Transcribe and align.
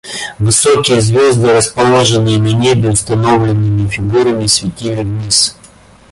Высокие 0.39 0.99
звезды, 0.99 1.53
расположенные 1.53 2.39
на 2.39 2.47
небе 2.55 2.89
установленными 2.89 3.87
фигурами, 3.87 4.47
светили 4.47 4.95
вниз. 5.03 5.55